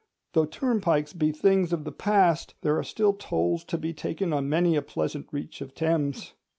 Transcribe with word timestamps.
Though 0.33 0.45
turnpikes 0.45 1.13
be 1.13 1.31
things 1.31 1.71
of 1.71 1.83
the 1.83 1.91
past, 1.91 2.55
there 2.61 2.75
are 2.75 2.83
still 2.83 3.13
tolls 3.13 3.63
to 3.65 3.77
be 3.77 3.93
taken 3.93 4.33
on 4.33 4.49
many 4.49 4.75
a 4.75 4.81
pleasant 4.81 5.27
reach 5.31 5.61
of 5.61 5.75
Thames. 5.75 6.33